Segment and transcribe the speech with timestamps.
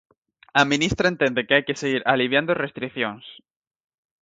[0.59, 3.25] A ministra entende que hai que seguir aliviando restricións.